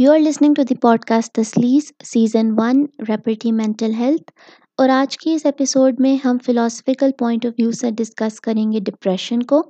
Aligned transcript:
You 0.00 0.10
are 0.12 0.18
listening 0.18 0.54
to 0.54 0.62
the 0.68 0.74
pod 0.80 1.04
cost 1.04 1.32
تسلیس 1.34 1.84
season 2.04 2.50
one 2.56 2.84
ریپرٹی 3.08 3.52
mental 3.52 3.92
health 3.98 4.30
اور 4.78 4.88
آج 4.90 5.16
کے 5.18 5.34
اس 5.34 5.46
ایپیسوڈ 5.46 6.00
میں 6.00 6.16
ہم 6.24 6.38
فلاسفیکل 6.46 7.10
پوائنٹ 7.18 7.46
آف 7.46 7.52
ویو 7.58 7.70
سے 7.74 7.90
ڈسکس 7.98 8.40
کریں 8.40 8.70
گے 8.72 8.80
ڈپریشن 8.86 9.42
کو 9.52 9.62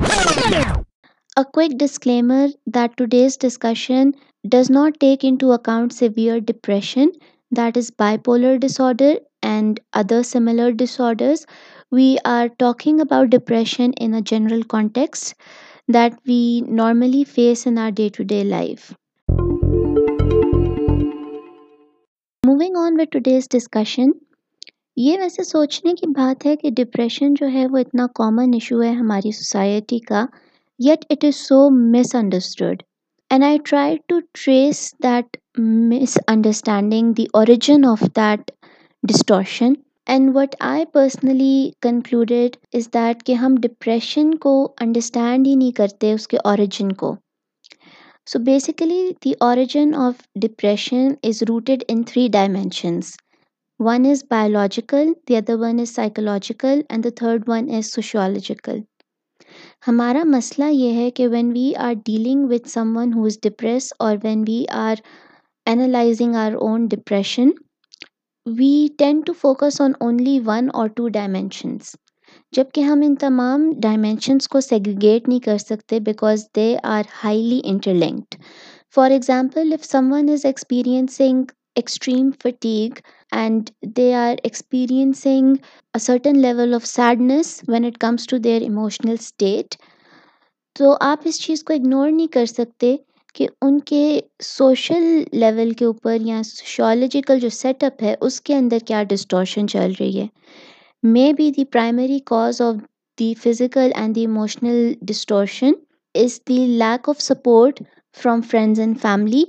ا 1.36 1.42
quick 1.52 1.72
disclaimer 1.78 2.46
that 2.74 2.96
today's 2.98 3.38
discussion 3.40 4.10
does 4.44 4.70
not 4.70 4.98
take 5.00 5.24
in 5.24 5.36
to 5.36 5.52
account 5.52 5.92
severe 5.92 6.38
depression 6.46 7.08
that 7.52 7.78
is 7.78 7.90
by 7.98 8.18
polar 8.24 8.56
dish 8.62 8.80
order 8.80 9.14
and 9.44 9.80
other 9.94 10.22
similar 10.24 10.70
dish 10.78 11.00
orders 11.02 11.46
we 11.92 12.14
are 12.26 12.46
talking 12.58 13.00
about 13.00 13.28
depression 13.30 13.90
in 13.98 14.14
a 14.14 14.20
general 14.26 14.62
context 14.68 15.32
that 15.94 16.14
we 16.26 16.42
normally 16.72 17.24
face 17.34 17.66
in 17.66 17.78
our 17.78 17.90
day 17.96 18.08
to 18.16 18.24
day 18.24 18.42
life 18.46 18.92
with 23.00 23.12
today's 23.12 23.48
discussion 23.50 24.10
یہ 24.96 25.18
ویسے 25.18 25.44
سوچنے 25.44 25.92
کی 25.94 26.06
بات 26.06 26.46
ہے 26.46 26.56
کہ 26.56 26.70
depression 26.76 27.34
جو 27.34 27.46
ہے 27.52 27.66
وہ 27.66 27.78
اتنا 27.78 28.06
کامن 28.14 28.54
ایشو 28.54 28.82
ہے 28.82 28.90
ہماری 28.92 29.30
سوسائٹی 29.32 29.98
کا 29.98 30.24
yet 30.80 31.04
it 31.10 31.24
is 31.24 31.36
so 31.38 31.68
miss 31.70 32.14
understood 32.14 32.82
and 33.30 33.44
I 33.44 33.58
try 33.64 33.96
to 34.06 34.18
trace 34.34 34.92
that 35.02 35.36
miss 35.90 36.18
understanding 36.28 37.12
the 37.12 37.24
origin 37.32 37.84
of 37.84 38.02
that 38.16 38.50
distortion 39.02 39.72
and 40.06 40.30
what 40.34 40.54
I 40.60 40.84
personally 40.92 41.70
concluded 41.82 42.56
is 42.72 42.88
that 42.94 43.22
کہ 43.22 43.32
ہم 43.34 43.54
ڈپریشن 43.62 44.34
کو 44.34 44.56
انڈرسٹینڈ 44.80 45.46
ہی 45.46 45.54
نہیں 45.54 45.72
کرتے 45.72 46.12
اس 46.12 46.28
کے 46.28 46.36
اوریجن 46.44 46.92
کو 46.92 47.14
so 48.26 48.38
basically 48.38 49.00
the 49.24 49.32
origin 49.40 49.94
of 49.94 50.20
depression 50.42 51.08
is 51.28 51.42
rooted 51.48 51.82
in 51.88 52.02
three 52.02 52.26
dimensions 52.32 53.10
one 53.80 54.06
is 54.10 54.22
biological 54.30 55.12
the 55.28 55.36
other 55.36 55.56
one 55.60 55.80
is 55.80 55.88
psychological 55.94 56.80
and 56.88 57.04
the 57.04 57.10
third 57.16 57.48
one 57.48 57.68
is 57.76 57.90
sociological 57.94 58.78
ہمارا 59.86 60.22
مسئلہ 60.26 60.70
یہ 60.70 60.92
ہے 60.92 61.10
کہ 61.10 61.26
when 61.28 61.50
we 61.54 61.72
are 61.78 61.92
dealing 62.04 62.46
with 62.50 62.66
some 62.66 62.96
one 62.96 63.12
who 63.12 63.24
is 63.24 63.38
depress 63.42 63.92
or 63.98 64.16
when 64.22 64.44
we 64.48 64.64
are 64.78 65.02
analysing 65.66 66.36
our 66.36 66.52
own 66.60 66.86
depression 66.86 67.50
we 68.46 68.72
tend 68.98 69.20
to 69.26 69.32
focus 69.32 69.80
on 69.80 69.92
only 70.00 70.38
one 70.46 70.68
or 70.74 70.88
two 70.88 71.08
dimensions 71.08 71.94
جبکہ 72.52 72.80
ہم 72.80 73.00
ان 73.04 73.14
تمام 73.14 73.70
dimensions 73.78 74.48
کو 74.48 74.60
segregate 74.60 75.28
نہیں 75.28 75.40
کر 75.40 75.58
سکتے 75.58 76.00
because 76.00 76.44
they 76.56 76.74
are 76.82 77.02
highly 77.24 77.60
interlinked 77.64 78.34
for 78.94 79.10
example 79.10 79.72
if 79.72 79.84
some 79.84 80.12
one 80.12 80.28
is 80.28 80.44
experiencing 80.44 81.44
extreme 81.76 82.30
fatigue 82.42 83.00
and 83.32 83.70
they 83.96 84.14
are 84.14 84.34
experiencing 84.42 85.54
level 86.36 86.74
of 86.74 86.86
sadness 86.86 87.60
when 87.68 87.84
it 87.84 87.98
comes 87.98 88.26
to 88.26 88.38
their 88.38 88.60
emotional 88.60 89.16
state 89.20 89.74
تو 90.76 90.96
آپ 91.00 91.18
اس 91.24 91.40
چیز 91.40 91.64
کو 91.64 91.74
اگنور 91.74 92.10
نہیں 92.10 92.32
کر 92.32 92.46
سکتے 92.46 92.96
کہ 93.34 93.46
ان 93.62 93.78
کے 93.80 94.20
سوشل 94.42 95.04
لیول 95.32 95.72
کے 95.72 95.84
اوپر 95.84 96.16
یا 96.20 96.40
سوشولوجیکل 96.44 97.40
جو 97.40 97.48
سیٹ 97.48 97.84
اپ 97.84 98.02
ہے 98.02 98.14
اس 98.20 98.40
کے 98.40 98.56
اندر 98.56 98.78
کیا 98.86 99.02
ڈسٹورشن 99.02 99.68
چل 99.68 99.92
رہی 100.00 100.20
ہے 100.20 100.26
may 101.04 101.32
be 101.32 101.50
the 101.50 101.64
primary 101.64 102.18
cause 102.26 102.60
of 102.62 102.76
the 103.18 103.32
physical 103.34 103.90
and 103.94 104.14
the 104.16 104.20
emotional 104.20 104.92
distortion 105.02 105.72
is 106.14 106.38
the 106.48 106.56
lack 106.78 107.08
of 107.08 107.20
support 107.20 107.82
from 108.16 108.40
friends 108.40 108.80
and 108.80 109.00
family 109.02 109.42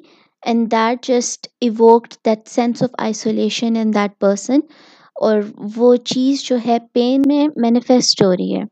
and 0.44 0.72
that 0.72 1.06
just 1.08 1.48
evoked 1.62 2.14
that 2.26 2.48
sense 2.48 2.84
of 2.84 2.90
isolation 2.98 3.78
in 3.78 3.94
that 3.94 4.20
person 4.20 4.60
اور 5.16 5.40
وہ 5.76 5.96
چیز 6.06 6.44
جو 6.44 6.58
ہے 6.66 6.78
pain 6.94 7.22
میں 7.28 7.48
manifest 7.58 8.24
ہو 8.24 8.32
رہی 8.32 8.56
ہے 8.56 8.64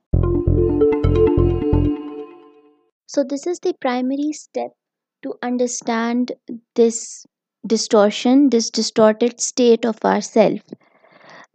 سو 3.09 3.23
this 3.35 3.47
is 3.47 3.63
the 3.63 3.71
primary 3.81 4.29
step 4.29 4.71
to 5.23 5.33
understand 5.41 6.31
this 6.79 7.03
distortion 7.63 8.47
this 8.51 8.71
distorted 8.71 9.33
state 9.37 9.85
of 9.85 10.05
our 10.05 10.19
self 10.23 10.73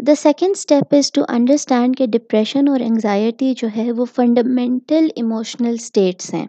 the 0.00 0.14
second 0.14 0.56
step 0.56 0.94
is 0.94 1.10
to 1.12 1.22
understand 1.28 1.96
کہ 1.98 2.06
ڈپریشن 2.06 2.68
اور 2.68 2.80
انگزائٹی 2.80 3.52
جو 3.56 3.68
ہے 3.76 3.90
وہ 3.92 4.04
فنڈامنٹل 4.14 5.06
ایموشنل 5.16 5.74
اسٹیٹس 5.74 6.32
ہیں 6.34 6.46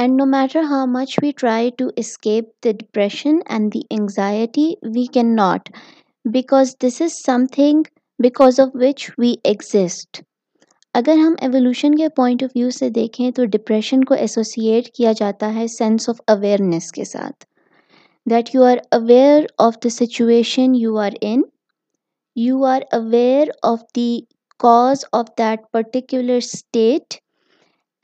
and 0.00 0.16
no 0.16 0.24
matter 0.28 0.62
how 0.70 0.86
much 0.88 1.14
we 1.22 1.30
try 1.36 1.70
to 1.78 1.86
escape 1.96 2.48
the 2.64 2.70
depression 2.78 3.36
and 3.46 3.72
the 3.74 3.80
anxiety 3.90 4.66
we 4.94 5.04
can 5.12 5.34
not 5.36 5.68
because 6.24 6.74
this 6.84 7.00
is 7.02 7.12
some 7.26 7.44
thing 7.52 7.82
because 8.18 8.58
of 8.60 8.74
which 8.74 9.08
we 9.18 9.32
exist 9.44 10.20
اگر 10.94 11.16
ہم 11.16 11.34
evolution 11.40 11.94
کے 11.96 12.08
point 12.16 12.42
of 12.42 12.50
view 12.54 12.70
سے 12.70 12.88
دیکھیں 12.90 13.30
تو 13.30 13.44
depression 13.52 14.02
کو 14.04 14.14
associate 14.16 14.88
کیا 14.90 15.12
جاتا 15.16 15.52
ہے 15.54 15.66
سینس 15.68 16.08
آف 16.08 16.20
اویئرنیس 16.28 16.90
کے 16.92 17.04
ساتھ 17.06 17.44
that 18.26 18.54
you 18.54 18.64
are 18.64 18.78
aware 18.92 19.46
of 19.58 19.76
the 19.84 19.90
situation 19.94 20.74
you 20.74 20.98
are 20.98 21.12
in 21.22 21.42
you 22.38 22.64
are 22.64 22.82
aware 22.92 23.48
of 23.62 23.80
the 23.96 24.10
cause 24.60 25.04
of 25.12 25.28
that 25.38 25.60
particular 25.72 26.36
state 26.36 27.14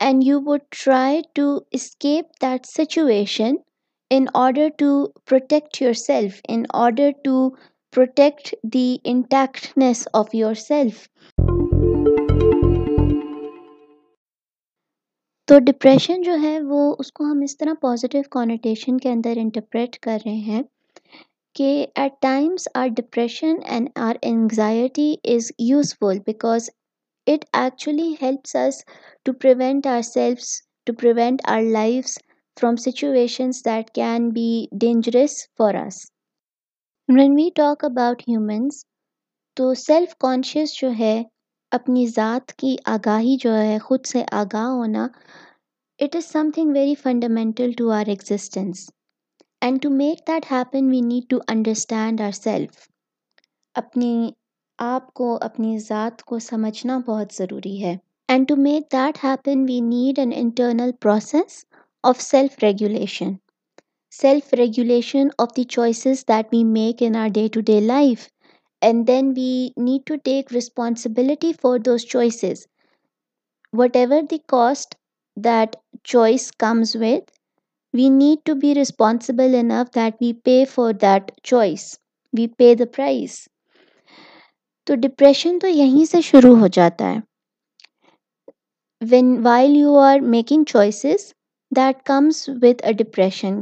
and 0.00 0.23
you 0.23 0.39
would 0.45 0.61
try 0.75 1.21
to 1.33 1.47
escape 1.71 2.41
that 2.41 2.65
situation 2.67 3.55
in 4.11 4.25
order 4.33 4.67
to 4.77 5.05
protect 5.25 5.81
your 5.81 5.93
self 5.99 6.39
in 6.49 6.63
order 6.73 7.11
to 7.23 7.49
protect 7.93 8.53
the 8.73 8.95
intactness 9.03 10.07
of 10.13 10.35
your 10.35 10.53
self 10.59 11.07
تو 15.47 15.59
depression 15.59 16.21
جو 16.21 16.35
ہے 16.41 16.59
وہ 16.61 16.95
اس 16.99 17.11
کو 17.11 17.23
ہم 17.23 17.41
اس 17.43 17.57
طرح 17.57 17.73
positive 17.81 18.21
connotation 18.31 18.97
کے 18.97 19.11
اندر 19.11 19.37
interpret 19.37 19.97
کر 19.99 20.17
رہے 20.25 20.39
ہیں 20.45 20.61
کہ 21.55 21.85
at 21.95 22.21
times 22.21 22.67
our 22.75 22.87
depression 22.95 23.55
and 23.65 23.89
our 23.99 24.15
anxiety 24.21 25.13
is 25.25 25.51
useful 25.61 26.19
because 26.25 26.69
it 27.27 27.45
actually 27.53 28.13
helps 28.21 28.55
us 28.57 28.83
to 29.25 29.33
prevent 29.41 29.87
are 29.87 30.01
سیلفس 30.01 30.49
to 30.87 30.93
prevent 30.93 31.41
our 31.45 31.61
lives 31.71 32.17
from 32.57 32.75
situations 32.79 33.61
that 33.65 33.89
can 33.95 34.29
be 34.29 34.49
dangerous 34.81 35.37
for 35.57 35.75
us 35.75 36.03
when 37.09 37.35
we 37.35 37.49
talk 37.55 37.83
about 37.85 38.21
humans 38.27 38.83
تو 39.57 39.73
self 39.77 40.15
conscious 40.19 40.73
جو 40.79 40.89
ہے 40.99 41.21
اپنی 41.71 42.05
ذات 42.07 42.53
کی 42.53 42.75
آگاہی 42.87 43.35
جو 43.37 43.53
ہے 43.53 43.77
خود 43.79 44.05
سے 44.05 44.23
آگاہ 44.33 44.67
ہونا 44.69 45.07
it 45.99 46.15
is 46.15 46.25
some 46.25 46.49
thing 46.55 46.71
very 46.71 46.95
fundamental 46.95 47.71
to 47.71 47.89
our 47.91 48.05
existence 48.07 48.89
and 49.65 49.81
to 49.81 49.89
make 49.89 50.19
that 50.27 50.45
happen 50.51 50.89
we 50.89 50.99
need 51.01 51.23
to 51.29 51.37
understand 51.47 52.21
our 52.21 52.31
self 52.31 52.87
اپنی 53.75 54.31
آپ 54.79 55.13
کو 55.13 55.37
اپنی 55.41 55.77
ذات 55.79 56.21
کو 56.23 56.39
سمجھنا 56.39 56.97
بہت 57.07 57.33
ضروری 57.33 57.81
ہے 57.83 57.95
and 58.29 58.47
to 58.47 58.55
make 58.55 58.91
that 58.91 59.23
happen 59.23 59.63
we 59.69 59.79
need 59.79 60.19
an 60.19 60.31
internal 60.35 60.91
process 61.01 61.63
of 62.03 62.21
self 62.21 62.63
regulation 62.63 63.33
self 64.13 64.53
regulation 64.53 65.27
of 65.37 65.55
the 65.57 65.63
choices 65.63 66.23
that 66.27 66.53
we 66.53 66.63
make 66.63 67.03
in 67.03 67.15
our 67.15 67.27
day 67.33 67.47
to 67.47 67.61
day 67.61 67.79
life 67.81 68.27
and 68.81 69.07
then 69.07 69.33
we 69.37 69.51
need 69.77 70.07
to 70.07 70.15
take 70.23 70.53
responsibility 70.53 71.51
for 71.61 71.77
those 71.77 72.05
choices 72.05 72.65
what 73.73 73.95
ever 73.95 74.21
the 74.31 74.37
cost 74.47 74.95
that 75.37 75.75
choice 76.03 76.51
comes 76.59 76.95
with 76.95 77.34
we 77.95 78.07
need 78.09 78.45
to 78.45 78.53
be 78.55 78.73
responsible 78.75 79.55
enough 79.55 79.93
that 79.95 80.15
we 80.21 80.31
pay 80.43 80.63
for 80.65 80.93
that 81.01 81.31
choice 81.43 81.83
we 82.33 82.47
pay 82.57 82.73
تو 84.87 84.95
depression 84.95 85.59
تو 85.59 85.67
یہیں 85.67 86.05
سے 86.05 86.21
شروع 86.21 86.55
ہو 86.55 86.67
جاتا 86.67 87.13
ہے 87.13 87.19
when 89.01 89.35
while 89.43 89.75
you 89.75 89.97
are 89.99 90.19
making 90.19 90.63
choices 90.63 91.31
that 91.71 92.03
comes 92.05 92.43
with 92.61 92.81
a 92.83 92.91
depression 92.93 93.62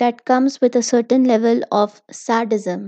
that 0.00 0.20
comes 0.26 0.58
with 0.62 0.76
a 0.76 0.82
certain 0.82 1.26
level 1.28 1.60
of 1.70 2.00
سیڈزم 2.14 2.86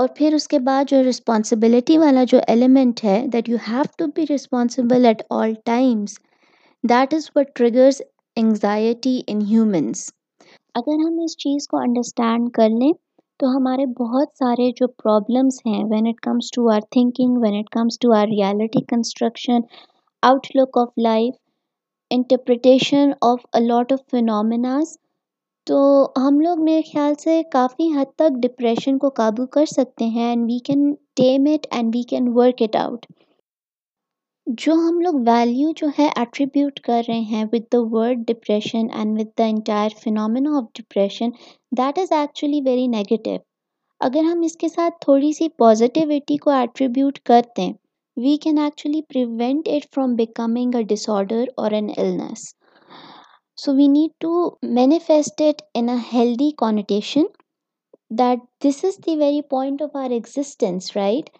اور 0.00 0.08
پھر 0.16 0.34
اس 0.34 0.48
کے 0.48 0.58
بعد 0.58 0.84
جو 0.88 1.02
رسپانسبلٹی 1.08 1.98
والا 1.98 2.24
جو 2.24 2.38
ایلیمنٹ 2.48 3.04
ہے 3.04 3.20
that 3.22 3.32
that 3.32 3.48
you 3.48 3.56
have 3.68 3.82
to 3.98 4.06
be 4.06 4.24
at 5.02 5.22
all 5.30 5.52
is 7.14 7.30
what 7.36 7.54
triggers 7.54 8.00
anxiety 8.36 9.20
in 9.28 9.40
humans 9.50 9.98
اگر 10.74 11.04
ہم 11.06 11.18
اس 11.24 11.36
چیز 11.38 11.66
کو 11.68 11.76
انڈرسٹینڈ 11.78 12.50
کر 12.52 12.68
لیں 12.70 12.92
تو 13.40 13.46
ہمارے 13.48 13.86
بہت 13.98 14.28
سارے 14.38 14.70
جو 14.70 14.86
پرابلمس 15.02 15.60
ہیں 15.66 15.82
when 15.84 16.06
it 16.06 16.20
comes 16.20 16.50
to 16.50 16.68
our 16.70 16.80
thinking 16.90 17.36
when 17.36 17.58
it 17.58 17.70
comes 17.70 17.98
to 17.98 18.12
our 18.12 18.26
reality 18.26 18.82
construction 18.88 19.60
out 20.22 20.46
look 20.54 20.78
of 20.78 20.88
life 20.98 21.34
interpretation 22.10 23.10
of 23.22 23.46
of 23.54 24.10
phenomenas 24.10 24.96
تو 25.66 25.78
ہم 26.18 26.40
لوگ 26.40 26.64
میرے 26.64 26.80
خیال 26.92 27.14
سے 27.14 27.42
کافی 27.52 27.88
حد 27.92 28.14
تک 28.16 28.42
ڈپریشن 28.42 28.98
کو 28.98 29.10
قابو 29.16 29.46
کر 29.48 29.66
سکتے 29.66 30.04
ہیں 30.08 30.28
and 30.28 30.44
we 30.44 30.58
can 30.64 30.92
tame 31.16 31.46
it 31.52 31.66
and 31.70 31.94
we 31.94 32.02
can 32.08 32.28
work 32.34 32.62
it 32.62 32.76
out 32.76 33.06
جو 34.46 34.72
ہم 34.76 35.00
لوگ 35.00 35.14
ویلیو 35.26 35.70
جو 35.76 35.86
ہے 35.98 36.06
ایٹریبیوٹ 36.16 36.80
کر 36.80 37.02
رہے 37.08 37.20
ہیں 37.20 37.44
with 37.52 37.62
the 37.72 37.78
word 37.92 38.18
depression 38.26 38.86
and 38.92 39.18
with 39.18 39.28
the 39.38 39.44
entire 39.44 39.90
phenomena 40.00 40.50
of 40.58 40.64
depression 40.74 41.30
that 41.72 41.98
is 41.98 42.12
actually 42.12 42.60
very 42.64 42.86
negative 42.86 43.36
اگر 44.00 44.24
ہم 44.24 44.40
اس 44.44 44.56
کے 44.56 44.68
ساتھ 44.68 44.94
تھوڑی 45.00 45.32
سی 45.32 45.48
پازیٹیوٹی 45.58 46.36
کو 46.36 46.50
ایٹریبیوٹ 46.50 47.18
کرتے 47.20 47.62
ہیں 47.62 47.72
we 48.16 48.36
can 48.36 48.58
actually 48.58 49.00
prevent 49.08 49.68
it 49.68 49.86
from 49.94 50.14
becoming 50.14 50.74
a 50.74 50.82
dish 50.84 51.08
order 51.10 51.44
or 51.56 51.70
an 51.70 51.90
illness 51.96 52.44
so 53.58 53.74
we 53.76 53.86
need 53.88 54.10
to 54.20 54.34
manifest 54.72 55.42
it 55.42 55.62
in 55.74 55.88
healthy 56.12 56.50
connotation 56.58 57.24
that 58.18 58.44
this 58.64 58.84
is 58.84 58.98
the 59.06 59.16
very 59.16 59.40
point 59.48 59.82
of 59.82 59.96
our 59.96 60.10
existence 60.10 60.96
right 60.96 61.30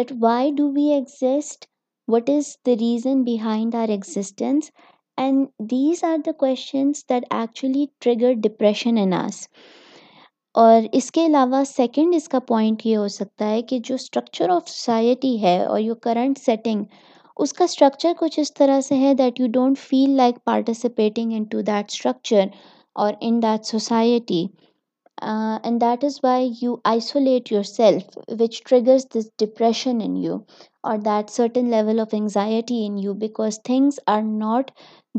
that 0.00 0.12
why 0.20 0.50
do 0.50 0.70
we 0.72 0.90
exist 0.92 1.66
what 2.08 2.30
is 2.30 2.56
the 2.66 2.74
reason 2.80 3.22
behind 3.22 3.74
our 3.74 3.88
existence 3.88 4.70
and 5.18 5.46
these 5.70 6.04
are 6.04 6.16
the 6.26 6.32
questions 6.38 7.08
that 7.08 7.24
actually 7.30 7.84
trigger 8.00 8.32
depression 8.42 8.98
in 8.98 9.12
us 9.14 9.46
اور 10.54 10.82
اس 10.92 11.10
کے 11.10 11.24
علاوہ 11.26 11.62
second 11.66 12.14
اس 12.14 12.28
کا 12.28 12.38
point 12.48 12.86
یہ 12.86 12.96
ہو 12.96 13.08
سکتا 13.08 13.48
ہے 13.50 13.62
کہ 13.62 13.78
جو 13.84 13.94
اسٹرکچر 13.94 14.50
آف 14.50 14.68
سوسائٹی 14.68 15.40
ہے 15.42 15.58
اور 15.64 15.80
کرنٹ 16.02 16.38
سیٹنگ 16.38 16.84
اس 17.36 17.52
کا 17.52 17.64
اسٹرکچر 17.64 18.12
کچھ 18.18 18.38
اس 18.40 18.52
طرح 18.54 18.80
سے 18.80 18.96
ہے 18.96 19.14
that 19.14 19.40
you 19.40 19.46
don't 19.52 19.78
feel 19.78 20.10
like 20.10 20.44
participating 20.44 21.32
in 21.32 21.44
to 21.44 21.60
that 21.62 21.90
structure 21.90 22.44
or 22.96 23.14
in 23.20 23.42
that 23.42 23.66
society 23.66 24.44
and 25.22 25.80
that 25.80 26.04
is 26.04 26.18
why 26.24 26.50
you 26.62 26.74
isolate 26.84 27.52
your 27.52 27.62
self 27.62 28.18
which 28.40 28.62
triggers 28.64 29.06
this 29.16 29.28
depression 29.38 30.00
in 30.02 30.16
you 30.16 30.36
or 30.84 30.98
that 31.04 31.30
certain 31.30 31.70
level 31.70 32.00
of 32.00 32.08
anxiety 32.12 32.84
in 32.86 32.98
you 32.98 33.14
because 33.14 33.60
things 33.62 33.98
are 34.06 34.22
not 34.22 34.70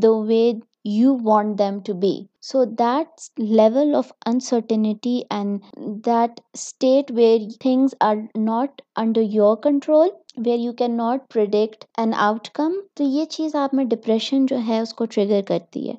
the 0.00 0.10
way 0.28 0.50
you 0.86 1.16
want 1.22 1.58
them 1.58 1.78
to 1.86 1.92
be 2.00 2.12
so 2.42 2.64
that 2.78 3.40
level 3.40 3.94
of 3.94 4.12
uncertainty 4.26 5.20
and 5.30 5.60
that 6.06 6.40
state 6.54 7.10
where 7.10 7.48
things 7.60 7.94
are 8.00 8.16
not 8.38 8.82
under 8.96 9.22
your 9.30 9.56
control 9.62 10.08
where 10.36 10.58
you 10.58 10.72
can 10.72 10.96
not 10.96 11.28
product 11.32 11.84
an 11.98 12.14
out 12.20 12.48
کم 12.54 12.72
تو 12.94 13.04
یہ 13.04 13.24
چیز 13.30 13.54
آپ 13.56 13.74
میں 13.74 13.84
depression 13.84 14.46
جو 14.46 14.58
ہے 14.68 14.80
اس 14.80 14.94
کو 14.94 15.04
trigger 15.04 15.40
کرتی 15.46 15.88
ہے 15.88 15.94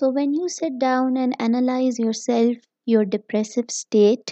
سو 0.00 0.10
when 0.12 0.34
you 0.34 0.46
sit 0.48 0.72
down 0.80 1.16
and 1.16 1.34
analyse 1.38 1.98
your 2.00 2.12
self 2.12 2.58
your 2.86 3.04
depressive 3.04 3.60
state 3.68 4.30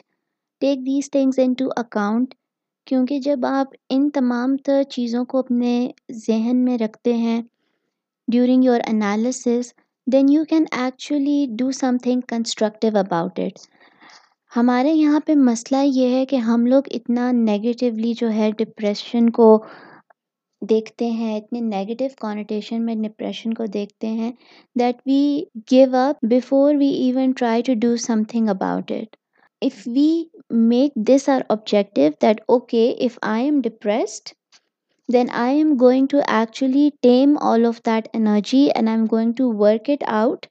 take 0.63 0.79
these 0.87 1.11
things 1.11 1.39
in 1.39 1.53
to 1.53 1.69
account 1.77 2.35
کیونکہ 2.87 3.19
جب 3.21 3.45
آپ 3.47 3.75
ان 3.91 4.09
تمام 4.11 4.57
تر 4.57 4.83
چیزوں 4.83 5.25
کو 5.25 5.39
اپنے 5.39 5.73
ذہن 6.27 6.65
میں 6.65 6.79
رکھتے 6.79 7.13
ہیں 7.15 7.43
during 8.29 8.65
your 8.65 8.81
analysis 8.87 9.73
then 10.07 10.29
you 10.29 10.45
can 10.45 10.65
actually 10.73 11.47
do 11.59 11.71
some 11.73 11.97
thing 12.03 12.21
constructive 12.29 12.99
about 12.99 13.41
it 13.41 13.59
ہمارے 14.53 14.93
یہاں 14.93 15.21
پہ 15.21 15.35
مسئلہ 15.35 15.83
یہ 15.85 16.17
ہے 16.17 16.25
کہ 16.27 16.37
ہم 16.37 16.67
لوگ 16.67 16.83
اتنا 16.91 17.31
نگیٹیولی 17.33 18.13
جو 18.19 18.31
ہے 18.31 18.51
ڈپریشن 18.59 19.31
کو 19.31 19.65
دیکھتے 20.63 21.09
ہیں 21.11 21.37
اتنے 21.37 21.61
نیگیٹو 21.61 22.05
کانٹیشن 22.21 22.85
میں 22.87 22.95
ڈپریشن 22.97 23.55
کو 23.55 23.67
دیکھتے 23.73 24.07
ہیں 24.13 24.31
that 24.77 24.97
we 25.07 25.21
give 25.73 25.97
up 25.97 26.25
before 26.29 26.75
we 26.75 26.89
even 27.05 27.33
try 27.33 27.63
to 27.63 27.75
do 27.81 27.97
some 27.97 28.23
thing 28.29 28.49
about 28.49 28.93
it 28.93 29.17
if 29.63 29.87
we 29.87 30.11
make 30.69 30.95
this 31.09 31.29
our 31.29 31.41
objective 31.49 32.11
that 32.23 32.41
okay 32.49 32.89
if 33.01 33.19
I 33.25 33.45
am 33.45 33.61
depressed 33.61 34.33
then 35.09 35.31
I 35.37 35.57
am 35.57 35.75
going 35.81 36.07
to 36.07 36.19
actually 36.29 36.89
tame 37.03 37.37
all 37.43 37.67
of 37.67 37.81
that 37.87 38.09
energy 38.13 38.67
and 38.67 38.89
I 38.89 38.97
am 38.97 39.07
going 39.13 39.33
to 39.33 39.51
work 39.59 39.91
it 39.91 40.05
out 40.09 40.47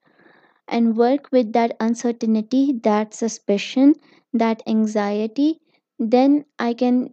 and 0.68 0.98
work 0.98 1.28
with 1.34 1.54
that 1.54 1.74
uncertainty 1.80 2.66
that 2.86 3.14
suspicion 3.14 3.92
that 4.34 4.62
anxiety 4.66 5.52
then 6.00 6.40
I 6.60 6.74
can 6.74 7.06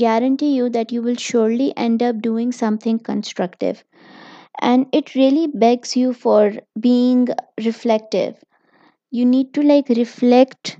guarantee 0.00 0.46
you 0.46 0.68
that 0.68 0.92
you 0.92 1.02
will 1.02 1.14
شور 1.18 1.50
لی 1.50 1.70
end 1.76 2.02
up 2.02 2.22
doing 2.22 2.50
some 2.50 2.76
thing 2.76 2.98
constructive 3.04 3.72
and 4.62 4.84
it 4.92 5.16
really 5.16 5.46
begs 5.58 5.96
you 5.96 6.12
for 6.22 6.48
being 6.82 7.30
reflective 7.64 8.30
you 9.12 9.28
need 9.28 9.54
to 9.54 9.62
like 9.62 9.90
reflect 9.90 10.70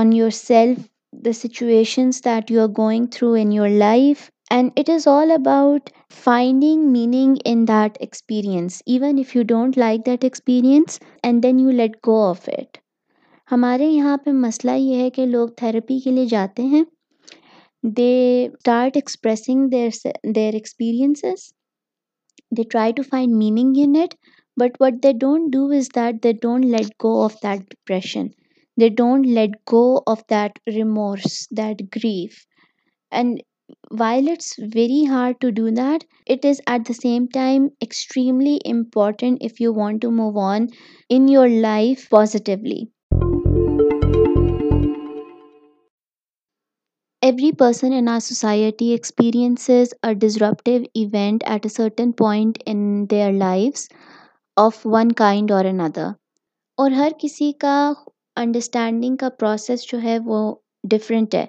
on 0.00 0.12
your 0.12 0.30
self 0.30 0.78
the 1.24 1.32
situations 1.32 2.24
that 2.24 2.50
you 2.50 2.62
are 2.62 2.68
going 2.78 3.06
through 3.12 3.32
in 3.32 3.52
your 3.52 3.68
life 3.68 4.30
and 4.50 4.70
it 4.76 4.90
is 4.90 5.08
all 5.08 5.30
about 5.30 5.90
finding 6.24 6.90
meaning 6.92 7.36
in 7.44 7.66
that 7.68 7.96
experience 8.00 8.82
even 8.86 9.18
if 9.18 9.36
you 9.36 9.42
don't 9.48 9.78
like 9.78 10.06
that 10.06 10.24
experience 10.24 10.98
and 11.22 11.42
then 11.42 11.60
you 11.60 11.70
let 11.70 11.96
go 12.06 12.20
of 12.22 12.48
it 12.48 12.78
ہمارے 13.48 13.86
یہاں 13.86 14.16
پہ 14.16 14.30
مسئلہ 14.30 14.76
یہ 14.76 15.02
ہے 15.02 15.10
کہ 15.10 15.26
لوگ 15.26 15.48
therapy 15.56 15.98
کے 15.98 16.10
لیے 16.10 16.26
جاتے 16.26 16.62
ہیں 16.62 16.84
They 17.84 18.50
start 18.60 18.96
expressing 18.96 19.70
their 19.70 19.90
experiences. 20.54 21.54
They 22.50 22.64
try 22.64 22.92
to 22.92 23.02
find 23.04 23.36
meaning 23.36 23.76
in 23.76 23.94
it, 23.94 24.14
but 24.56 24.80
what 24.80 25.02
they 25.02 25.12
don't 25.12 25.50
do 25.50 25.70
is 25.70 25.88
that 25.90 26.22
they 26.22 26.32
don't 26.32 26.62
let 26.62 26.96
go 26.96 27.24
of 27.24 27.38
that 27.42 27.68
depression. 27.68 28.32
They 28.76 28.90
don't 28.90 29.24
let 29.24 29.66
go 29.66 30.02
of 30.06 30.24
that 30.28 30.58
remorse, 30.66 31.46
that 31.50 31.90
grief. 31.90 32.46
And 33.10 33.42
while 33.90 34.28
it's 34.28 34.56
very 34.58 35.04
hard 35.06 35.40
to 35.42 35.52
do 35.52 35.72
that, 35.72 36.04
it 36.26 36.44
is 36.44 36.62
at 36.68 36.86
the 36.86 36.94
same 36.94 37.28
time 37.28 37.72
extremely 37.82 38.60
important 38.64 39.40
if 39.42 39.60
you 39.60 39.72
want 39.74 40.02
to 40.02 40.12
move 40.12 40.38
on 40.38 40.68
in 41.10 41.28
your 41.28 41.48
life 41.50 42.10
positively. 42.10 42.91
Every 47.22 47.50
person 47.58 47.92
in 47.92 48.08
our 48.08 48.20
society 48.20 48.86
experiences 48.90 49.92
a 50.02 50.10
disruptive 50.20 50.82
event 50.94 51.44
at 51.46 51.66
a 51.66 51.68
certain 51.68 52.12
point 52.12 52.58
in 52.66 52.80
their 53.10 53.32
lives 53.32 53.88
of 54.56 54.80
one 54.84 55.12
kind 55.16 55.52
or 55.52 55.64
other 55.64 56.08
اور 56.78 56.90
ہر 56.90 57.12
کسی 57.18 57.50
کا 57.60 57.76
understanding 58.36 59.16
کا 59.16 59.28
process 59.38 59.86
جو 59.90 60.02
ہے 60.02 60.18
وہ 60.24 60.40
different 60.84 61.34
ہے 61.34 61.44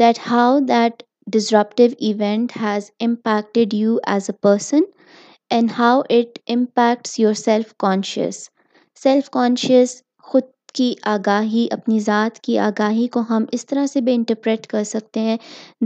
that 0.00 0.18
how 0.26 0.58
that 0.68 1.02
disruptive 1.26 1.88
event 2.00 2.52
has 2.60 2.90
impacted 3.00 3.74
you 3.74 3.96
as 4.06 4.30
a 4.30 4.36
person 4.42 4.82
and 5.50 5.70
how 5.78 6.00
it 6.10 6.38
impacts 6.48 7.18
your 7.20 7.34
self 7.38 7.74
conscious 7.78 8.48
self 9.02 9.30
conscious 9.30 10.00
خود 10.24 10.42
کی 10.74 10.94
آگاہی 11.02 11.66
اپنی 11.70 11.98
ذات 12.00 12.38
کی 12.38 12.58
آگاہی 12.58 13.06
کو 13.06 13.22
ہم 13.30 13.44
اس 13.52 13.66
طرح 13.66 13.86
سے 13.86 14.00
بھی 14.00 14.14
انٹرپریٹ 14.14 14.66
کر 14.66 14.84
سکتے 14.84 15.20
ہیں 15.20 15.36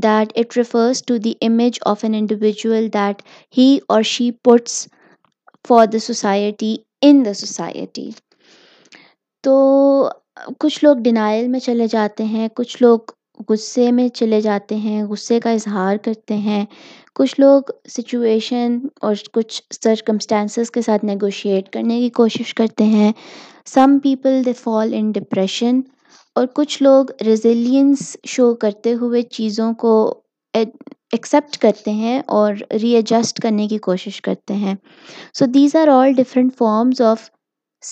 that 0.00 0.33
it 0.35 0.57
refers 0.57 1.03
to 1.03 1.17
the 1.17 1.33
image 1.43 1.79
of 1.87 2.05
an 2.05 2.15
individual 2.15 2.89
that 2.95 3.23
he 3.57 3.79
or 3.89 4.03
she 4.03 4.31
puts 4.45 4.87
for 5.69 5.87
the 5.87 5.99
society 5.99 6.77
in 7.03 7.25
the 7.25 7.35
society 7.35 8.11
تو 9.45 9.57
کچھ 10.61 10.85
لوگ 10.85 10.97
ڈینائل 10.97 11.47
میں 11.49 11.61
چلے 11.61 11.87
جاتے 11.87 12.25
ہیں 12.25 12.49
کچھ 12.55 12.83
لوگ 12.83 13.13
غصے 13.49 13.91
میں 13.93 14.09
چلے 14.09 14.41
جاتے 14.41 14.75
ہیں 14.77 15.03
غصے 15.05 15.41
کا 15.41 15.51
اظہار 15.51 15.97
کرتے 15.97 16.37
ہیں 16.37 16.65
کچھ 17.15 17.41
لوگ 17.41 17.71
سچویشن 17.89 18.79
اور 19.01 19.15
کچھ 19.33 19.63
سرکمسٹانسز 19.83 20.71
کے 20.71 20.83
ساتھ 20.83 21.05
نیگوشیٹ 21.05 21.73
کرنے 21.73 21.99
کی 22.01 22.09
کوشش 22.11 22.55
کرتے 22.55 22.85
ہیں 22.85 23.13
some 23.67 23.99
people 24.03 24.45
they 24.47 24.53
fall 24.53 24.95
in 24.95 25.11
depression 25.11 25.81
اور 26.37 26.47
کچھ 26.55 26.83
لوگ 26.83 27.11
ریزیلینس 27.23 28.17
شو 28.27 28.55
کرتے 28.55 28.93
ہوئے 28.95 29.23
چیزوں 29.23 29.73
کو 29.75 29.93
ایکسیپٹ 30.55 31.57
کرتے 31.57 31.91
ہیں 31.91 32.21
اور 32.27 32.55
ری 32.83 32.95
ایڈجسٹ 32.95 33.41
کرنے 33.41 33.67
کی 33.69 33.79
کوشش 33.79 34.21
کرتے 34.23 34.55
ہیں 34.55 34.75
so 35.35 35.47
these 35.47 35.77
are 35.77 35.89
all 35.89 36.13
different 36.13 36.57
forms 36.59 37.01
of 37.01 37.29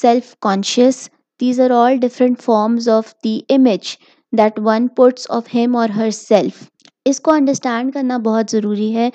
self 0.00 0.34
conscious 0.40 1.08
these 1.40 1.60
are 1.60 1.70
all 1.70 1.96
different 1.96 2.40
forms 2.40 2.88
of 2.88 3.14
the 3.24 3.38
image 3.48 3.96
that 4.32 4.58
one 4.64 4.88
puts 4.88 5.30
of 5.30 5.54
him 5.54 5.76
or 5.76 5.88
her 5.88 6.10
self 6.10 6.62
اس 7.04 7.20
کو 7.20 7.32
انڈرسٹینڈ 7.32 7.92
کرنا 7.94 8.16
بہت 8.16 8.50
ضروری 8.50 8.94
ہے 8.96 9.08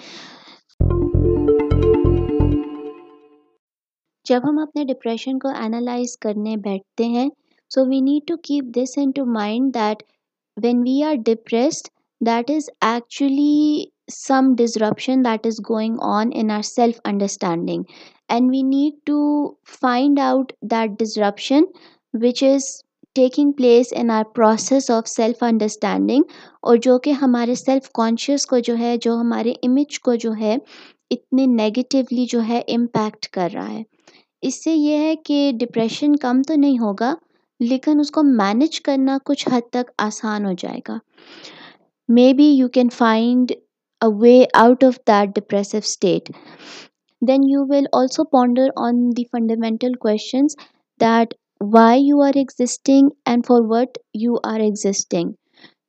جب 4.29 4.41
ہم 4.43 4.57
اپنے 4.59 4.83
ڈپریشن 4.85 5.37
کو 5.39 5.49
اینالائز 5.55 6.17
کرنے 6.17 6.55
بیٹھتے 6.63 7.05
ہیں 7.07 7.29
so 7.71 7.85
we 7.85 7.99
need 8.01 8.27
to 8.27 8.35
keep 8.43 8.65
this 8.75 8.97
and 8.97 9.15
to 9.15 9.25
mind 9.25 9.73
that 9.73 10.03
when 10.57 10.79
we 10.79 11.01
are 11.03 11.15
depressed 11.25 11.87
that 12.21 12.51
is 12.51 12.69
actually 12.81 13.85
some 14.13 14.53
disruption 14.57 15.25
that 15.25 15.47
is 15.47 15.59
going 15.69 15.97
on 16.09 16.29
in 16.33 16.51
our 16.51 16.61
self 16.65 16.99
understanding 17.05 17.83
and 18.29 18.51
we 18.51 18.61
need 18.65 18.99
to 19.05 19.19
find 19.81 20.19
out 20.19 20.53
that 20.71 20.99
disruption 20.99 21.63
which 22.13 22.43
is 22.43 22.71
taking 23.15 23.51
place 23.51 23.93
in 23.93 24.11
our 24.11 24.23
process 24.35 24.91
of 24.91 25.07
self 25.07 25.43
understanding 25.43 26.23
اور 26.63 26.77
جو 26.77 26.97
کہ 26.99 27.11
ہمارے 27.21 27.55
self 27.55 27.89
conscious 27.93 28.45
کو 28.45 28.59
جو 28.59 28.77
ہے 28.77 28.95
جو 29.01 29.15
ہمارے 29.15 29.53
image 29.63 29.99
کو 29.99 30.15
جو 30.15 30.33
ہے 30.39 30.55
اتنے 31.11 31.45
نگیٹیولی 31.47 32.25
جو 32.25 32.41
ہے 32.47 32.61
امپیکٹ 32.67 33.27
کر 33.27 33.49
رہا 33.53 33.69
ہے 33.69 33.83
اس 34.43 34.63
سے 34.63 34.71
یہ 34.71 34.97
ہے 34.97 35.15
کہ 35.25 35.51
ڈپریشن 35.59 36.15
کم 36.15 36.41
تو 36.41 36.55
نہیں 36.55 36.77
ہوگا 36.79 37.13
لیکن 37.59 37.99
اس 37.99 38.11
کو 38.11 38.23
مینج 38.25 38.81
کرنا 38.81 39.17
کچھ 39.25 39.47
حد 39.51 39.69
تک 39.71 39.91
آسان 39.97 40.45
ہو 40.45 40.51
جائے 40.57 40.79
گا 40.87 40.97
may 42.09 42.31
be 42.33 42.45
you 42.45 42.67
can 42.69 42.89
find 42.89 43.51
a 44.01 44.09
way 44.21 44.37
out 44.53 44.83
of 44.83 44.97
that 45.07 45.35
depressive 45.35 45.77
state 45.77 46.29
then 47.21 47.43
you 47.49 47.65
will 47.69 47.85
also 47.93 48.23
ponder 48.31 48.69
on 48.77 49.09
the 49.17 49.23
fundamental 49.31 49.93
why 51.61 52.03
you 52.03 52.21
are 52.21 52.37
existing 52.37 53.09
and 53.25 53.45
for 53.47 53.61
what 53.69 53.97
you 54.15 54.35
are 54.43 54.59
existing 54.59 55.31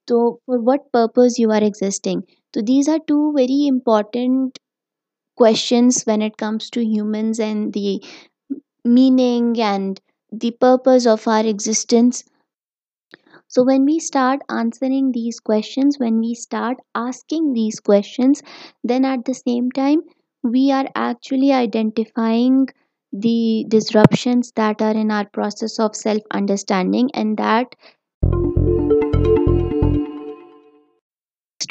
تو 0.09 0.19
for 0.37 0.59
what 0.67 0.91
purpose 0.93 1.39
you 1.39 1.51
are 1.51 1.63
existing 1.63 2.21
تو 2.55 2.61
these 2.67 2.89
are 2.89 2.99
two 3.07 3.21
very 3.33 3.69
important 3.69 4.59
questions 5.39 6.03
when 6.07 6.23
it 6.23 6.37
comes 6.39 6.71
to 6.71 6.81
humans 6.81 7.41
and 7.41 7.75
the 7.75 7.97
meaning 8.85 9.61
and 9.61 10.01
the 10.33 10.53
purpose 10.53 11.07
of 11.07 11.27
our 11.27 11.45
existence. 11.45 12.25
So, 13.49 13.65
when 13.65 13.85
we 13.85 13.99
start 13.99 14.41
answering 14.49 15.13
these 15.13 15.41
questions, 15.41 15.99
when 15.99 16.21
we 16.21 16.35
start 16.35 16.79
asking 16.95 17.53
these 17.53 17.81
questions, 17.81 18.43
then 18.85 19.05
at 19.05 19.25
the 19.25 19.35
same 19.35 19.71
time, 19.73 20.03
we 20.43 20.71
are 20.73 20.89
actually 20.95 21.53
identifying 21.53 22.69
the 23.13 23.67
disruptions 23.69 24.53
that 24.57 24.81
are 24.81 24.95
in 24.95 25.11
our 25.11 25.27
process 25.27 25.79
of 25.79 25.97
self 25.97 26.23
understanding, 26.31 27.11
and 27.13 27.37
that 27.37 27.75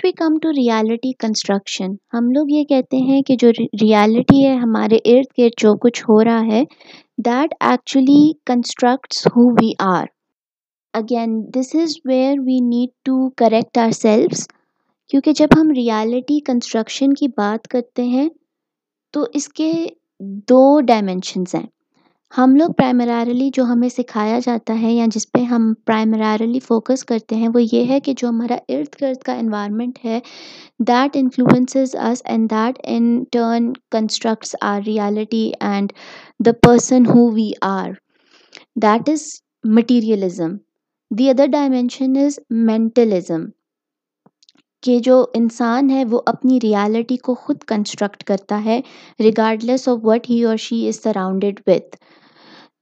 next 0.00 0.06
we 0.06 0.12
come 0.18 0.38
to 0.40 0.52
reality 0.52 1.12
construction 1.20 1.94
ہم 2.14 2.30
لوگ 2.32 2.48
یہ 2.50 2.64
کہتے 2.64 2.98
ہیں 2.98 3.22
کہ 3.22 3.36
جو 3.40 3.50
reality 3.82 4.46
ہے 4.46 4.54
ہمارے 4.56 4.98
ارد 5.06 5.38
گرد 5.38 5.60
جو 5.60 5.74
کچھ 5.78 6.02
ہو 6.04 6.24
رہا 6.24 6.46
ہے 6.46 6.64
that 7.26 7.54
actually 7.62 8.32
constructs 8.46 9.26
who 9.28 9.48
we 9.54 9.72
are 9.88 10.06
again 10.94 11.40
this 11.56 11.76
is 11.76 11.98
where 12.06 12.40
we 12.40 12.60
need 12.60 12.90
to 13.06 13.18
correct 13.38 13.78
are 13.78 13.92
سیلفس 13.92 14.48
کیونکہ 15.10 15.34
جب 15.34 15.60
ہم 15.60 15.72
ریالٹی 15.72 16.40
کنسٹرکشن 16.46 17.14
کی 17.14 17.28
بات 17.38 17.68
کرتے 17.68 18.04
ہیں 18.06 18.28
تو 19.14 19.26
اس 19.34 19.48
کے 19.54 19.72
دو 20.50 20.64
ڈائمینشنز 20.82 21.56
ہیں 21.56 21.66
ہم 22.34 22.56
لوگ 22.56 22.70
پرائمرارلی 22.78 23.50
جو 23.54 23.64
ہمیں 23.64 23.88
سکھایا 23.90 24.40
جاتا 24.40 24.74
ہے 24.82 24.92
یا 24.92 25.06
جس 25.12 25.32
پہ 25.32 25.40
ہم 25.44 25.74
پرائمرارلی 25.86 26.60
فوکس 26.60 27.04
کرتے 27.06 27.36
ہیں 27.36 27.48
وہ 27.54 27.62
یہ 27.64 27.86
ہے 27.86 28.00
کہ 28.00 28.14
جو 28.18 28.28
ہمارا 28.30 28.56
ارد 28.70 29.02
گرد 29.02 29.24
کا 29.24 29.34
انوائرمنٹ 29.34 29.98
ہے 30.06 30.20
that 30.80 31.18
influences 31.18 31.96
us 32.02 32.22
and 32.26 32.50
that 32.50 32.80
in 32.84 33.24
turn 33.32 33.72
constructs 33.92 34.56
our 34.62 34.82
reality 34.86 35.52
and 35.60 35.94
the 36.40 36.52
person 36.62 37.06
who 37.06 37.30
we 37.32 37.52
are 37.62 37.90
that 38.76 39.10
is 39.10 39.28
materialism 39.70 40.56
the 41.12 41.30
other 41.30 41.46
dimension 41.52 42.18
is 42.18 42.40
mentalism 42.50 43.46
کہ 44.84 45.00
جو 45.00 45.26
انسان 45.34 45.90
ہے 45.90 46.04
وہ 46.10 46.22
اپنی 46.26 46.60
ریالٹی 46.64 47.18
کو 47.18 47.34
خود 47.36 47.64
کنسٹرکٹ 47.68 48.24
کرتا 48.24 48.64
ہے 48.66 48.80
regardless 49.20 49.88
of 49.88 50.00
what 50.04 50.30
he 50.30 50.44
or 50.44 50.58
she 50.58 50.88
is 50.88 51.02
surrounded 51.04 51.60
with 51.68 51.96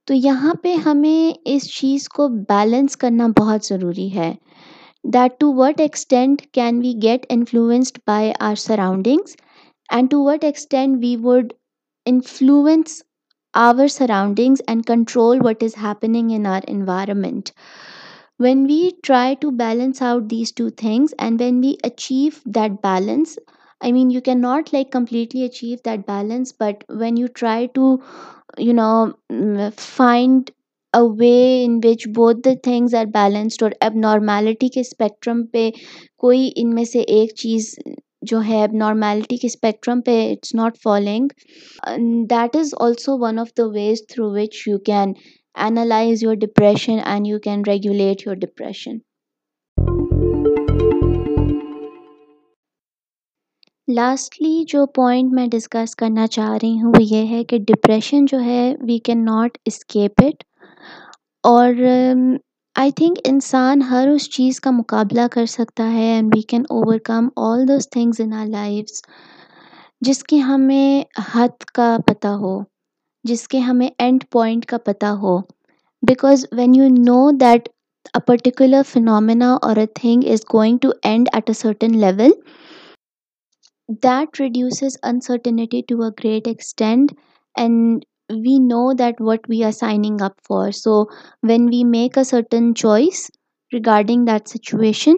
تو 0.08 0.14
یہاں 0.14 0.52
پہ 0.62 0.74
ہمیں 0.84 1.32
اس 1.46 1.68
چیز 1.70 2.08
کو 2.08 2.28
بیلنس 2.48 2.96
کرنا 2.96 3.26
بہت 3.38 3.64
ضروری 3.64 4.08
ہے 4.14 4.32
that 5.04 5.38
to 5.40 5.52
what 5.54 5.80
extent 5.80 6.42
can 6.52 6.78
we 6.78 6.92
get 7.02 7.26
influenced 7.30 7.98
by 8.06 8.32
our 8.40 8.54
surroundings 8.58 9.36
and 9.88 10.10
to 10.10 10.22
what 10.22 10.44
extent 10.44 10.96
we 11.00 11.14
would 11.22 11.52
influence 12.06 13.02
our 13.54 13.88
surroundings 13.88 14.62
and 14.66 14.86
control 14.86 15.40
what 15.44 15.62
is 15.62 15.76
happening 15.82 16.30
in 16.30 16.46
our 16.46 16.60
environment 16.68 17.50
when 18.40 18.64
we 18.66 18.80
try 19.02 19.34
to 19.40 19.50
balance 19.58 20.02
out 20.02 20.30
these 20.30 20.54
two 20.54 20.68
things 20.76 21.14
and 21.18 21.40
when 21.40 21.58
we 21.58 21.74
achieve 21.84 22.50
that 22.50 22.82
balance 22.82 23.38
I 23.80 23.92
mean 23.92 24.10
you 24.10 24.20
can 24.24 24.40
not 24.40 24.72
like 24.72 24.92
completely 24.92 25.44
achieve 25.44 25.76
that 25.84 26.06
balance 26.06 26.54
but 26.60 26.84
when 27.00 27.18
you 27.18 27.26
try 27.34 27.66
to 27.74 27.96
you 28.58 28.72
know 28.74 29.68
find 29.76 30.50
a 30.94 31.00
way 31.18 31.64
in 31.64 31.78
which 31.84 32.06
both 32.16 32.38
the 32.44 32.50
things 32.62 32.94
are 32.94 33.04
balanced 33.14 33.62
اور 33.62 33.72
اب 33.80 33.96
normality 33.96 34.68
کے 34.68 34.80
spectrum 34.80 35.44
پہ 35.52 35.70
کوئی 36.18 36.50
ان 36.56 36.74
میں 36.74 36.84
سے 36.84 37.00
ایک 37.08 37.34
چیز 37.36 37.74
جو 38.22 38.40
ہے 38.44 38.62
اب 38.62 38.74
نارمیلٹی 38.74 39.36
کے 39.36 39.46
اسپیکٹرم 39.46 40.00
پہ 40.00 40.20
it's 40.32 40.54
not 40.54 40.78
following 40.82 41.28
that 42.30 42.56
is 42.56 42.74
also 42.80 43.18
one 43.18 43.38
of 43.38 43.56
the 43.58 43.66
ways 43.72 44.06
through 44.08 44.30
which 44.32 44.62
you 44.68 44.78
can 44.86 45.12
analyse 45.56 46.22
your 46.22 46.34
depression 46.40 46.98
and 47.04 47.26
you 47.26 47.38
can 47.38 47.62
regulate 47.66 48.26
your 48.26 48.34
depression 48.36 48.98
lastly 53.88 54.64
جو 54.68 54.84
پوائنٹ 54.86 55.32
میں 55.32 55.46
ڈسکس 55.46 55.94
کرنا 55.96 56.26
چاہ 56.26 56.52
رہی 56.52 56.80
ہوں 56.80 56.92
وہ 56.94 57.02
یہ 57.02 57.26
ہے 57.26 57.42
کہ 57.44 57.58
ڈپریشن 57.58 58.24
جو 58.24 58.40
ہے 58.40 58.74
we 58.80 58.98
can 58.98 59.24
not 59.24 59.56
escape 59.64 60.22
it 60.24 60.44
اور 61.44 61.72
آئی 62.76 62.88
um, 62.88 62.94
تھنک 62.96 63.18
انسان 63.24 63.82
ہر 63.82 64.08
اس 64.08 64.28
چیز 64.30 64.60
کا 64.60 64.70
مقابلہ 64.70 65.26
کر 65.32 65.46
سکتا 65.46 65.90
ہے 65.92 66.04
and 66.04 66.36
we 66.36 66.42
can 66.42 66.64
over 66.70 66.98
come 67.04 67.28
all 67.38 67.66
those 67.68 67.88
things 67.90 68.20
in 68.20 68.32
our 68.32 68.46
lives 68.46 69.02
جس 70.02 70.22
کی 70.24 70.42
ہمیں 70.42 71.02
حد 71.34 71.64
کا 71.74 71.96
پتہ 72.06 72.34
ہو 72.40 72.58
جس 73.24 73.48
کے 73.48 73.58
ہمیں 73.60 73.88
اینڈ 73.88 74.24
پوائنٹ 74.30 74.66
کا 74.66 74.78
پتہ 74.84 75.14
ہو 75.22 75.36
because 76.02 76.44
when 76.52 76.74
you 76.74 76.88
know 76.98 77.30
that 77.40 77.68
a 78.14 78.20
particular 78.26 78.82
phenomena 78.88 79.52
or 79.62 79.76
a 79.76 79.86
thing 79.94 80.30
is 80.32 80.44
going 80.54 80.78
to 80.78 80.90
end 81.02 81.28
at 81.32 81.50
a 81.50 81.54
certain 81.54 81.98
level 81.98 82.32
that 83.88 84.40
روس 84.40 84.82
uncertainty 85.02 85.80
to 85.88 86.02
a 86.02 86.10
great 86.18 86.48
extend 86.48 87.12
and 87.56 88.04
we 88.36 88.56
know 88.64 88.92
that 88.92 89.20
what 89.20 89.48
we 89.48 89.62
are 89.64 89.70
signing 89.70 90.20
up 90.20 90.46
for 90.48 90.70
so 90.74 91.02
when 91.42 91.68
we 91.68 91.82
make 91.86 92.18
a 92.18 92.24
certain 92.24 92.74
choice 92.74 93.30
regarding 93.72 94.26
that 94.26 94.48
situation 94.48 95.16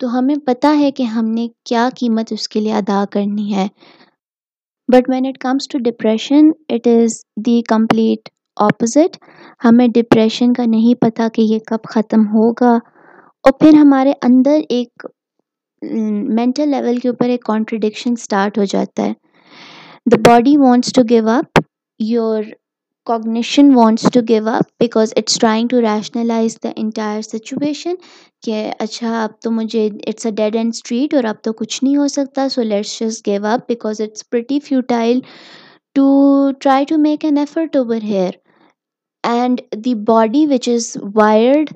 تو 0.00 0.18
ہمیں 0.18 0.34
پتہ 0.46 0.66
ہے 0.76 0.90
کہ 0.90 1.02
ہم 1.12 1.28
نے 1.30 1.46
کیا 1.64 1.88
قیمت 1.96 2.32
اس 2.32 2.48
کے 2.48 2.60
لیے 2.60 2.72
ادا 2.72 3.04
کرنی 3.10 3.54
ہے 3.54 3.66
but 4.88 5.08
when 5.10 5.26
it 5.26 5.38
comes 5.38 5.68
to 5.68 5.78
depression 5.78 6.50
it 6.68 6.86
is 6.86 7.20
the 7.46 7.60
complete 7.68 8.28
opposite 8.56 9.16
ہمیں 9.64 9.86
ڈپریشن 9.88 10.52
کا 10.52 10.64
نہیں 10.66 11.00
پتا 11.00 11.28
کہ 11.34 11.42
یہ 11.42 11.58
کب 11.66 11.88
ختم 11.90 12.26
ہوگا 12.26 12.72
اور 13.44 13.52
پھر 13.52 13.74
ہمارے 13.74 14.12
اندر 14.22 14.60
ایک 14.68 15.06
مینٹل 15.82 16.68
لیول 16.68 16.98
کے 16.98 17.08
اوپر 17.08 17.28
ایک 17.28 17.44
کانٹریڈکشن 17.44 18.12
اسٹارٹ 18.12 18.58
ہو 18.58 18.64
جاتا 18.64 19.06
ہے 19.06 19.12
the 20.06 20.20
body 20.28 20.56
wants 20.56 20.92
to 20.92 21.02
give 21.10 21.28
up 21.28 21.58
your 22.00 22.42
cognition 23.06 23.74
wants 23.74 24.10
to 24.12 24.20
give 24.28 24.48
up 24.48 24.70
because 24.80 25.12
it's 25.16 25.38
trying 25.38 25.68
to 25.68 25.80
rationalise 25.80 26.58
the 26.64 26.70
entire 26.76 27.20
situation 27.22 27.94
کہ 28.42 28.70
اچھا 28.80 29.22
اب 29.22 29.40
تو 29.42 29.50
مجھے 29.50 29.88
it's 30.08 30.26
a 30.26 30.32
dead 30.32 30.56
end 30.56 30.72
street 30.74 31.14
اور 31.14 31.24
اب 31.24 31.42
تو 31.42 31.52
کچھ 31.52 31.82
نہیں 31.84 31.96
ہو 31.96 32.06
سکتا 32.08 32.48
so 32.48 32.62
let's 32.62 32.98
just 33.00 33.26
give 33.26 33.46
up 33.46 33.68
because 33.68 34.00
it's 34.00 34.28
pretty 34.30 34.58
futile 34.60 35.20
to 35.96 36.08
try 36.60 36.84
to 36.84 36.98
make 36.98 37.24
an 37.24 37.38
effort 37.38 37.76
over 37.76 38.02
here 38.02 38.30
and 39.24 39.60
the 39.84 39.94
body 40.06 40.46
which 40.46 40.68
is 40.68 40.96
wired 41.14 41.70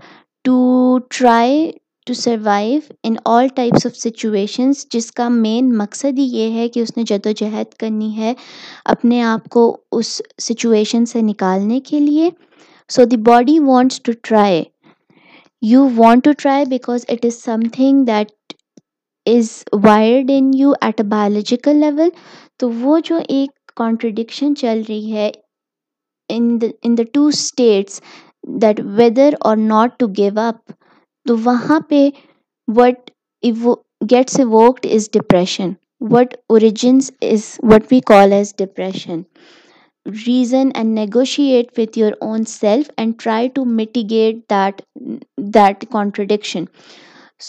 to 0.44 0.98
try 1.08 1.70
to 2.06 2.14
survive 2.14 2.80
in 3.04 3.14
all 3.26 3.46
types 3.48 3.86
of 3.86 3.96
situations 3.96 4.86
جس 4.90 5.10
کا 5.12 5.28
مین 5.28 5.76
مقصد 5.76 6.18
ہی 6.18 6.24
یہ 6.30 6.52
ہے 6.52 6.68
کہ 6.68 6.80
اس 6.80 6.96
نے 6.96 7.02
جد 7.02 7.26
و 7.26 7.30
جہد 7.36 7.72
کرنی 7.74 8.16
ہے 8.16 8.32
اپنے 8.84 9.22
آپ 9.22 9.48
کو 9.48 9.62
اس 9.92 10.20
سچویشن 10.42 11.06
سے 11.06 11.20
نکالنے 11.22 11.78
کے 11.80 12.00
لیے 12.00 12.28
so 12.90 13.04
the 13.04 13.16
body 13.22 13.58
wants 13.60 14.02
to 14.02 14.12
try 14.22 14.62
you 15.62 15.88
want 15.96 16.24
to 16.24 16.32
try 16.38 16.64
because 16.64 17.04
it 17.08 17.24
is 17.24 17.42
some 17.42 17.68
thing 17.72 18.04
that 18.04 18.32
is 19.26 19.50
wired 19.84 20.30
in 20.34 20.50
you 20.54 20.72
at 20.80 21.00
a 21.00 21.06
biological 21.08 21.80
level 21.80 22.08
تو 22.58 22.70
وہ 22.72 22.98
جو 23.04 23.18
ایک 23.28 23.50
کانٹرڈکشن 23.76 24.56
چل 24.56 24.82
رہی 24.88 25.12
ہے 25.12 25.30
in 26.30 26.58
the 26.60 27.02
two 27.12 27.26
states 27.26 28.00
that 28.60 28.80
whether 28.96 29.34
or 29.40 29.56
not 29.56 29.98
to 29.98 30.06
give 30.18 30.40
up 30.40 30.72
تو 31.26 31.36
وہاں 31.44 31.80
پہ 31.88 32.08
what 32.68 33.10
gets 34.10 34.38
a 34.38 34.44
ووکڈ 34.44 34.86
is 34.94 35.08
depression 35.12 35.72
what 36.10 36.34
originates 36.48 37.10
is 37.22 37.42
what 37.70 37.92
we 37.92 38.00
call 38.06 38.32
as 38.32 38.54
depression 38.58 39.20
reason 40.06 40.68
and 40.74 40.98
negotiate 40.98 41.78
with 41.78 41.98
your 41.98 42.12
own 42.20 42.44
self 42.48 42.90
and 42.96 43.14
try 43.22 43.48
to 43.54 43.64
mitigate 43.64 44.36
that 44.50 44.82
that 45.54 45.84
contradiction 45.92 46.64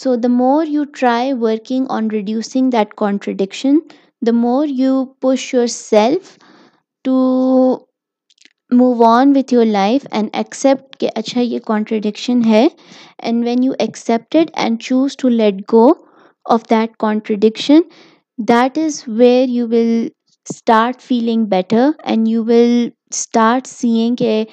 so 0.00 0.14
the 0.16 0.28
more 0.28 0.66
you 0.66 0.84
try 1.00 1.32
working 1.32 1.86
on 1.88 2.10
reducing 2.10 2.70
that 2.70 2.94
contradiction 2.94 3.78
the 4.26 4.32
more 4.34 4.66
you 4.68 5.04
push 5.20 5.52
your 5.54 5.66
self 5.66 6.36
to 7.04 7.16
move 8.70 9.04
on 9.04 9.32
with 9.36 9.52
your 9.54 9.66
life 9.66 10.06
and 10.10 10.28
accept 10.32 10.96
کہ 11.00 11.08
اچھا 11.16 11.40
یہ 11.40 11.58
contradiction 11.66 12.42
ہے 12.44 12.66
and 13.18 13.44
when 13.44 13.62
you 13.62 13.72
accepted 13.78 14.50
and 14.54 14.80
choose 14.82 15.16
to 15.16 15.28
let 15.30 15.60
go 15.72 15.88
of 16.46 16.62
that 16.70 16.96
contradiction 16.98 17.80
that 18.38 18.78
is 18.78 19.02
where 19.08 19.48
you 19.48 19.66
will 19.68 20.06
start 20.46 21.00
feeling 21.02 21.44
better 21.44 21.90
and 22.04 22.28
you 22.28 22.44
will 22.44 22.88
start 23.10 23.66
seeing 23.66 24.22
a 24.22 24.52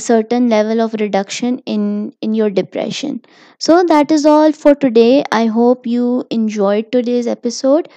certain 0.00 0.48
level 0.48 0.80
of 0.80 0.94
reduction 0.94 1.56
in 1.66 2.34
your 2.34 2.48
depression 2.56 3.16
so 3.60 3.80
that 3.88 4.12
is 4.12 4.26
all 4.26 4.52
for 4.58 4.74
today 4.80 5.22
I 5.30 5.48
hope 5.48 5.86
you 5.88 6.20
enjoy 6.30 6.82
episode 7.24 7.88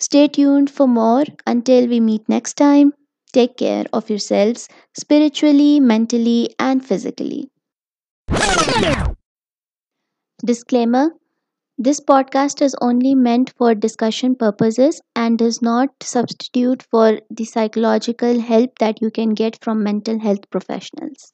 stay 0.00 0.26
tune 0.32 0.66
for 0.76 0.86
more 0.90 1.30
until 1.46 1.86
we 1.88 2.00
meet 2.00 2.30
next 2.30 2.58
time 2.58 2.90
Take 3.32 3.56
care 3.58 3.86
of 3.92 4.10
yourselves 4.10 4.68
spiritually, 4.94 5.80
mentally, 5.80 6.54
and 6.58 6.84
physically. 6.84 7.50
Disclaimer: 10.44 11.16
this 11.78 12.00
podcast 12.00 12.62
is 12.62 12.76
only 12.80 13.14
meant 13.14 13.52
for 13.58 13.74
discussion 13.74 14.36
purposes 14.36 15.00
and 15.16 15.38
does 15.38 15.62
not 15.62 15.90
substitute 16.02 16.82
for 16.84 17.20
the 17.30 17.44
psychological 17.44 18.40
help 18.40 18.78
that 18.80 19.02
you 19.02 19.10
can 19.10 19.30
get 19.34 19.62
from 19.64 19.82
mental 19.82 20.20
health 20.20 20.50
professionals. 20.50 21.32